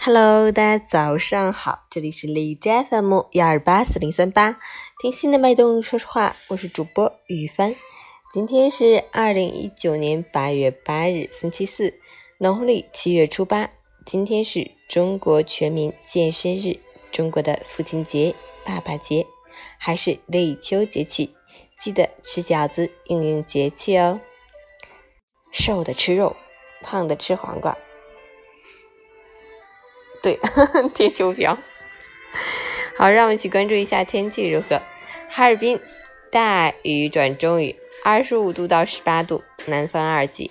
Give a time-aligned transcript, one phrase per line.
[0.00, 4.60] Hello，大家早上好，这里是荔枝 FM 幺二八四零三八，
[5.00, 7.74] 听心的脉动说说话，我是主播雨帆。
[8.32, 11.98] 今天是二零一九年八月八日，星期四，
[12.38, 13.70] 农历七月初八。
[14.06, 16.78] 今天是中国全民健身日，
[17.10, 18.32] 中国的父亲节、
[18.64, 19.26] 爸爸节，
[19.78, 21.34] 还是立秋节气，
[21.76, 24.20] 记得吃饺子应应节气哦。
[25.50, 26.36] 瘦的吃肉，
[26.82, 27.76] 胖的吃黄瓜。
[30.22, 30.38] 对，
[30.94, 31.56] 贴秋膘。
[32.96, 34.82] 好，让我们一起关注一下天气如何。
[35.28, 35.78] 哈尔滨
[36.30, 40.50] 大雨转中雨，二十五度到十八度，南风二级。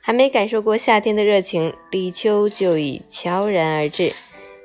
[0.00, 4.12] 还没感受过夏天的热情，立秋就已悄然而至。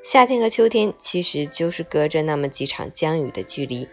[0.03, 3.87] 夏天和秋天其实就是隔着那么几场降雨的距离。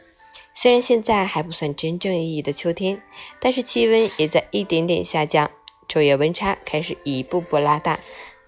[0.55, 3.03] 虽然现在还不算真正意义的秋天，
[3.41, 5.51] 但是气温也在一点点下降，
[5.89, 7.98] 昼夜温差开始一步步拉大。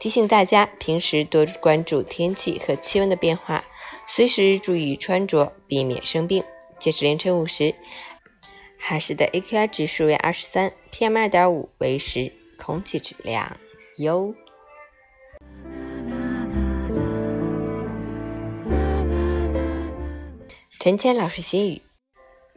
[0.02, 3.64] 提醒大家，平时多关注天气和气温的变化，
[4.09, 6.42] 随时注意穿着，避免生病。
[6.81, 7.72] 截止凌晨五时，
[8.81, 13.56] 哈市的 AQI 指数为二十三，PM 二点五为十，空气质量
[13.97, 14.34] 优。
[20.81, 21.81] 陈谦老师心语：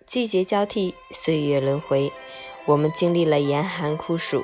[0.08, 2.12] 季节交替，岁月轮回，
[2.66, 4.44] 我们经历了严寒酷暑，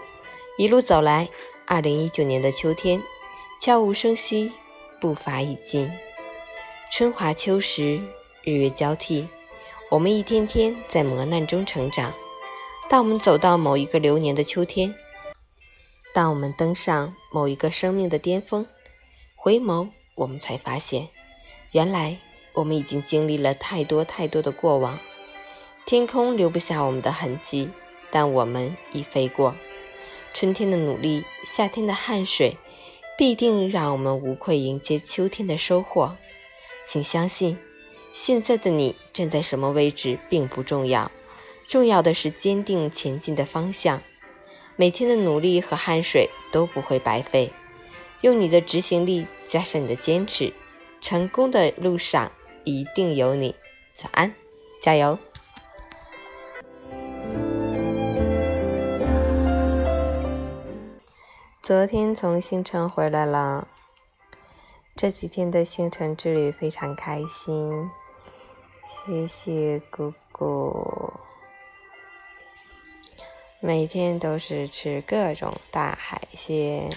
[0.60, 1.28] 一路走来。
[1.67, 3.02] 二零一九年的秋天，
[3.59, 4.52] 悄无声息，
[5.00, 5.90] 步伐已近。
[6.92, 8.02] 春华秋实，
[8.44, 9.28] 日月交替，
[9.90, 12.14] 我们一天天在磨难中成长。
[12.90, 14.94] 当我们走到某一个流年的秋天，
[16.14, 18.66] 当我们登上某一个生命的巅峰，
[19.36, 21.08] 回眸，我们才发现，
[21.72, 22.18] 原来
[22.53, 25.00] 我们已经经历了太多太多的过往。
[25.86, 27.70] 天空留不下我们的痕迹，
[28.09, 29.56] 但我们已飞过。
[30.34, 32.58] 春天的努力，夏天的汗水，
[33.18, 36.16] 必定让我们无愧迎接秋天的收获。
[36.86, 37.58] 请相信，
[38.14, 41.12] 现在的你站在什么位置并不重要，
[41.68, 44.02] 重要的是坚定前进的方向。
[44.75, 47.52] 每天的努力和汗水都不会白费，
[48.22, 50.53] 用你的执行力加上你的坚持，
[51.02, 52.31] 成功的路上
[52.63, 53.53] 一定有你。
[53.94, 54.34] 早安，
[54.81, 55.19] 加油！
[61.72, 63.66] 昨天从星城回来了，
[64.94, 67.90] 这几天的星城之旅非常开心，
[68.86, 71.14] 谢谢姑姑。
[73.62, 76.92] 每天都是吃各种大海鲜，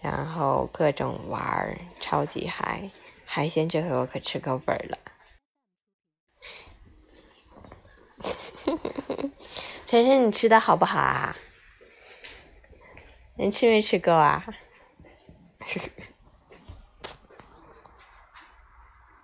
[0.00, 2.90] 然后各种玩儿，超级嗨！
[3.24, 4.98] 海鲜这回我可吃够本了。
[9.86, 11.36] 晨晨，你吃的好不好啊？
[13.36, 14.44] 你去没去过啊？